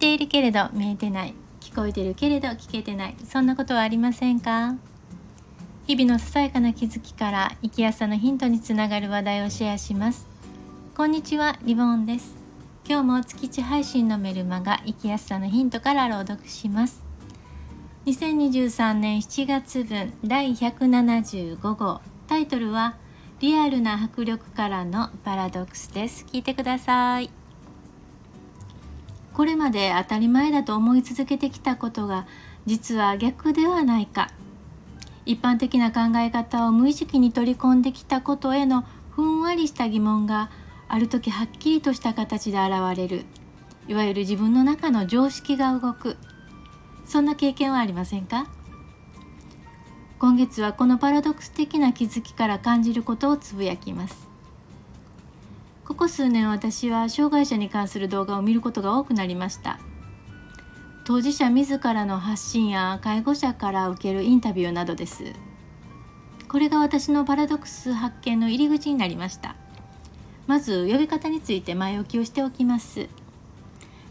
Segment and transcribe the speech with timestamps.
[0.00, 1.34] ているけれど見えてない。
[1.60, 3.16] 聞こえてるけれど聞けてない。
[3.22, 4.76] そんなことはありませんか？
[5.86, 10.26] 日々のささやかな気づきから生きやすさのヒントにつながる話題をシェアします。
[10.96, 12.34] こんにちはリボンです。
[12.88, 17.04] 今日も月1配信のメルマが生きやすさのヒントから朗読します。
[18.06, 22.96] 2023年7月分第175号タイトルは
[23.40, 26.24] リアルな迫力からのパラドックスです。
[26.24, 27.30] 聞いてください。
[29.34, 32.26] これまで当たり前だと思い続けてきたことが
[32.66, 34.30] 実は逆ではないか。
[35.26, 40.50] 一般的な考え方を無意識に取り込んできたことへのふんわりした疑問が
[40.88, 43.24] ある時はっきりとした形で現れる。
[43.86, 46.16] いわゆる自分の中の常識が動く。
[47.04, 48.46] そんな経験はありませんか？
[50.18, 54.29] 今月はこのパラドックス的な気づきから感じることをつぶやきます。
[55.90, 59.80] ここ数年私は障害者に関する動画を見ることが多くなりました。
[61.04, 65.24] 当事者自らの発信や介護者から受けるインタビューなどです。
[66.48, 69.56] これが私のパラドックス発見の入り口になりました。
[70.46, 73.08] まず呼び方について前置きをしておきます。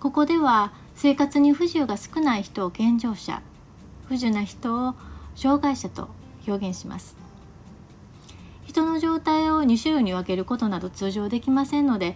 [0.00, 3.42] ここでは生活に不自由が少ない人を健常者
[4.06, 4.94] 不自由な人を
[5.34, 6.08] 障害者と
[6.48, 7.25] 表現します。
[8.76, 12.14] 人の状態を2種類に分けることなど通常できませんので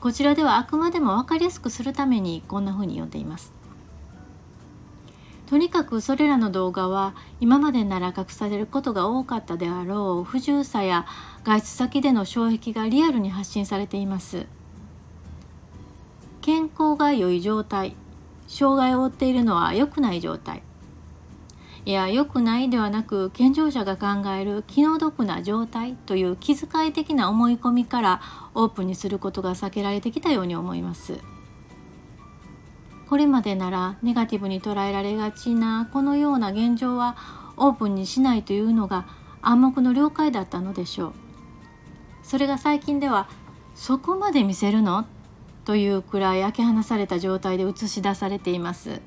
[0.00, 3.52] こちらではあくまでも分かりやすくするためにこんな風に呼んでいます。
[5.46, 11.06] とにかくそれらの動画は今までなら隠されることが多かったであろう不自由さや
[11.42, 14.46] 外出先での障壁がリアルに発信されています。
[16.42, 17.94] 健康が良い状態
[18.48, 20.62] 障害を負っているのは良くない状態
[21.88, 28.20] いや良くないではなく健常者が考える気の毒な状態という気遣い的な思い込みから
[28.52, 31.18] オープンにすることが避けられてきたように思います。
[33.08, 37.16] これまでならネガティブに捉えられがちなこのような現状は
[37.56, 39.06] オープンにしないというのが
[39.40, 41.12] 暗黙の了解だったのでしょう。
[42.22, 43.30] それが最近では
[43.74, 45.06] そこまで見せるの？
[45.64, 49.00] というくらい開け放された状態で映し出されています。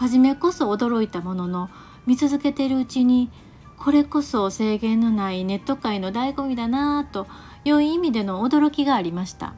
[0.00, 1.68] 初めこそ驚いたものの
[2.06, 3.30] 見続けているうちに
[3.78, 7.26] これこそ制限のないネット界の醍醐味だなぁと
[7.66, 9.52] 良い意味での驚きがありました。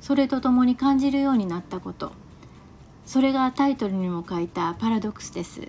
[0.00, 2.12] それとともに感じるようになったこと。
[3.04, 5.66] それがタイトルにも書いたパラドックスです。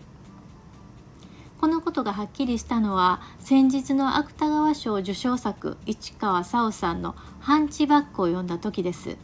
[1.59, 9.18] このことがはっきりしたのは先日の芥川賞受賞作市川沙央さんの「ハンチバック」を読んだ時です。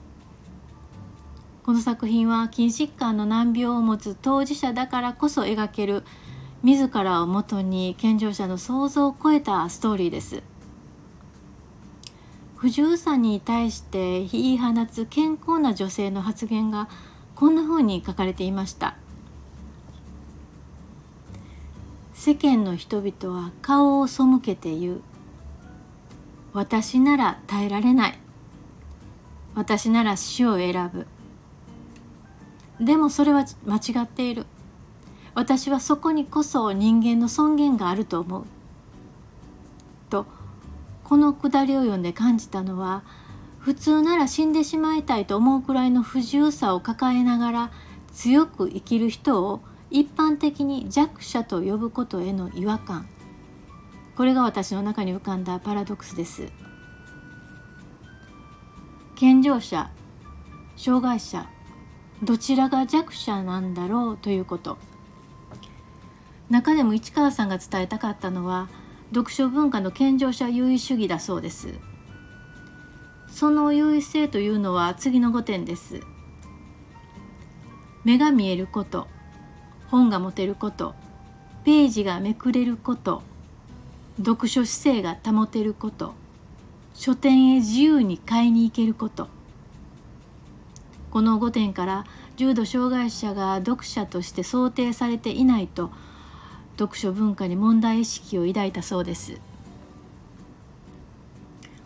[1.64, 6.04] この作品は筋疾患の難病を持つ当事者だからこそ描ける
[6.62, 10.44] 自らをもとに健常者の想像を超えたストーリーです。
[12.58, 16.90] 不自由さに対して言い放つ健康な女性の発言が
[17.36, 18.98] こんな風に書かれていました。
[22.14, 25.02] 世間の人々は顔を背けて言う。
[26.54, 28.20] 私なら耐えられない。
[29.56, 31.08] 私なら死を選ぶ。
[32.84, 34.46] でもそれは間違っている。
[35.36, 38.46] 私はそこにこそ人間の尊厳があると思う。
[40.10, 40.26] と
[41.04, 43.04] このくだりを読んで感じたのは
[43.60, 47.72] 普通なら死んでしまいたいと思うくらいの不自由さを抱えながら
[48.12, 53.08] 強く生きる人を一般的に弱者と呼ぶことへの違和感。
[54.16, 56.52] これが私の中に浮かんだパラドックスです。
[59.16, 59.90] 健常者
[60.76, 61.48] 障害者
[62.24, 64.78] どちらが弱者なんだろうということ。
[66.50, 68.70] 中でも市川さんが伝えたかったのは
[69.10, 71.80] 読書文化の健常者優位主義だそうです。
[73.28, 76.02] その優位性というのは次の5点です。
[78.06, 79.08] 目が見えること
[79.88, 80.94] 本が持てること
[81.64, 83.22] ページがめくれること
[84.18, 86.14] 読書姿勢が保てること
[86.94, 89.28] 書店へ自由に買いに行けること。
[91.14, 92.06] この5点から
[92.38, 95.92] 重度障害者が読者として想定されていないと
[96.80, 99.40] 読書文化に問題意識を抱いたそうです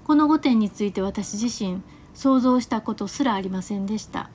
[0.05, 1.81] この5点について私自身
[2.13, 4.29] 想像したことすらありませんでした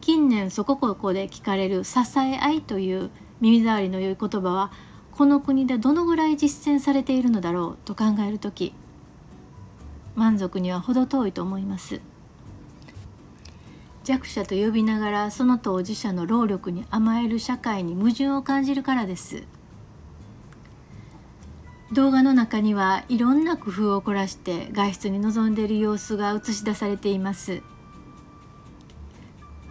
[0.00, 3.10] 近年そこここで聞かれる「支え合い」という
[3.42, 4.72] 耳障りの良い言葉は
[5.12, 8.72] この国でどのぐらい実践されているのだろうと考える時
[10.14, 12.00] 満足には程遠いと思います。
[14.08, 19.42] 弱者と呼びながらその当事者の労力に甘える社会に矛盾を感じるからです。
[21.92, 27.60] 動画の中にはいろんな工夫を凝らして外出に臨んでいる様子が映し出されています。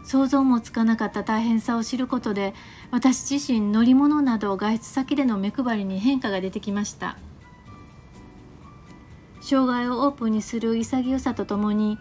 [0.04, 2.54] 想像もつかなかった大変さを知ることで
[2.92, 7.18] 私自身乗り物など外出先での目配りに変化が出てきました。
[9.42, 11.98] 障害をオープンにする潔さとともに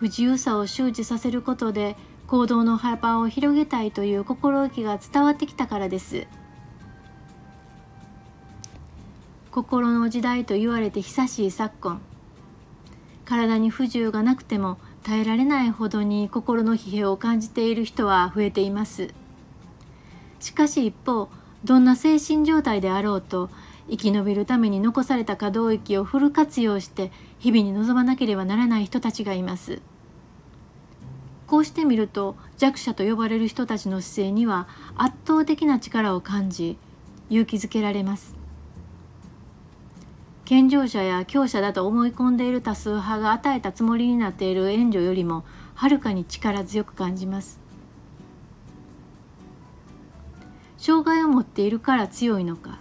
[0.00, 1.94] 不自由さを周知させることで
[2.26, 6.26] 行動の幅を広げたいという心意気が伝わってきたからです。
[9.50, 12.00] 心の時代と言われて久しい昨今。
[13.26, 19.12] 体に不自由がなくても耐えられないほどに心の疲弊を感じている人は増えています。
[20.38, 21.28] しかし一方
[21.62, 23.50] どんな精神状態であろうと
[23.90, 27.10] 生き延びるために残された可動域をフル活用して
[27.40, 29.82] 日々に臨まなければならない人たちがいます。
[31.48, 36.78] こうしてみると弱者と呼ばれる人たちの姿勢には圧倒的な力を感じ
[37.28, 38.36] 勇気づけられます。
[40.44, 45.44] 健常者や強者だと思い込んでいる多数派が与えたつもりになっている援助よりも
[45.74, 47.60] はるかに力強く感じます。
[50.78, 52.78] 障害を持っているから強いのか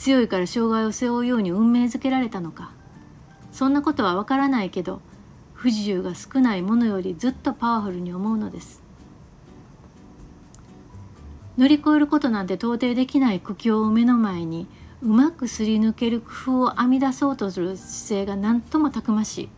[0.00, 2.72] 強いから障害を背負うように運命づけられたのか。
[3.52, 5.02] そんなことはわからないけど
[5.52, 8.82] 不自由が少ないものよりずっとパワフルに思うのです。
[11.58, 14.66] 乗り越えることなんて到底できない苦境を目の前に
[15.02, 19.48] うまくすり抜ける工夫を編み出そうとする姿勢が何ともたくましい。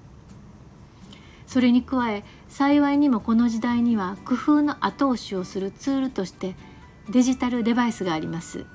[1.46, 6.56] それに加え幸いにもこの時代には工夫の後押しをするツールとして
[7.10, 8.66] デジタルデバイスがあります。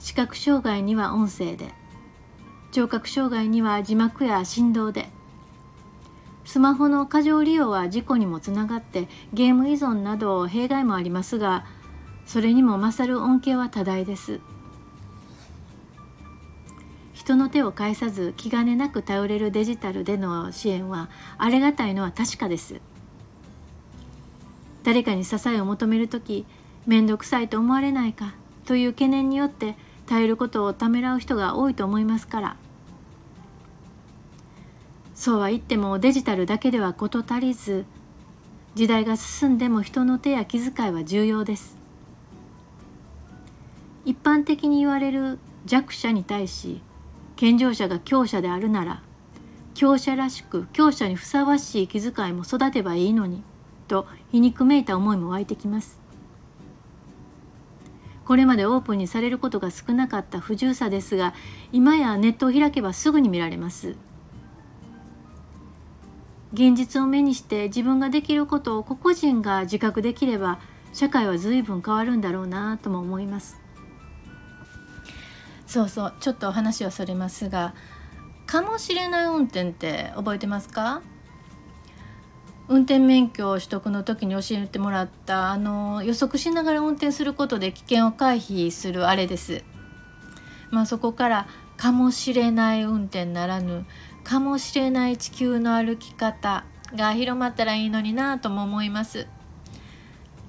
[0.00, 1.72] 視覚障害には音声で
[2.72, 5.08] 聴覚障害には字幕や振動で
[6.44, 11.64] スマホの過剰利用は事故にもつながってゲーム依存など弊害もありますが
[12.26, 14.40] それにも勝る恩恵は多大です。
[17.12, 22.80] 人の手を介さず気兼ねなく頼れるデジタルでの支援はありがたいのは確かです
[24.82, 26.46] 誰かに支えを求める時
[26.86, 29.76] 面倒くさいと思われないかという懸念によって
[30.10, 32.56] 頼ることをためらう人が多いと思いますから。
[35.14, 37.84] そうは言ってもデジタルだけでは事足りず
[38.74, 41.76] 時代が進んでも人の手や気遣いは重要です。
[44.04, 46.82] 一般的に言われる弱者に対し
[47.36, 49.02] 健常者が強者であるなら
[49.74, 53.44] 強者らしく強者にふさわしい気遣いも育てばいいのに
[53.86, 55.99] と皮肉めいた思いも湧いてきます。
[58.30, 61.34] これまでオープンにされることが少なかった不自由さですが
[61.72, 63.96] 今やネットを開けばすぐに見られます。
[66.52, 70.60] 現実を目にして自分ができることを個々人が自覚できれば
[70.92, 73.60] 社会は随分変わるんだろうなとも思います。
[75.66, 77.74] そうそうちょっと話はそれますが
[78.46, 81.02] かもしれない運転って覚えてますか？
[82.70, 89.64] 運転免許取得の時に教えてもらったあの予測しながら運転することで危険を回避するあれです。
[90.70, 93.86] まあ、そこからかもしれない運転ならぬ
[94.22, 96.64] かもしれない地球の歩き方
[96.94, 99.26] が広まったらいいのになとも思います。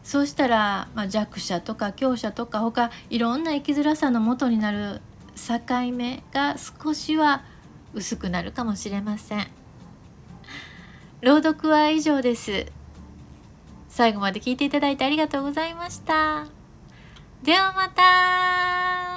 [0.03, 5.01] そうしたら、まあ、弱者とか強者とか他いろんな生きづらさのもとになる
[5.35, 5.57] 境
[5.91, 7.43] 目が少しは
[7.95, 9.60] 薄くなるかもしれません
[11.21, 12.65] 朗読は以上です。
[13.87, 16.47] 最後まで聞いていただいてありがとうございました。
[17.43, 19.10] ではまた。